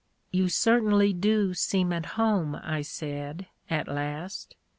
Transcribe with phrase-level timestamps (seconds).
[0.31, 4.55] "You certainly do seem at home I" I said, at last.